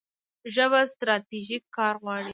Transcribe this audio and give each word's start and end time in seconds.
ژبه 0.55 0.79
ستراتیژیک 0.91 1.63
کار 1.75 1.95
غواړي. 2.01 2.29